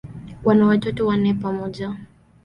Wana 0.43 0.65
watoto 0.65 1.07
wanne 1.07 1.33
pamoja. 1.33 1.95